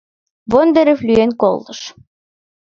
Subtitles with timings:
[0.51, 1.79] Бондарев лӱен колтыш.